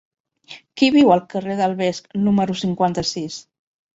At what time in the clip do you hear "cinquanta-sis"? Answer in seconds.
2.65-3.37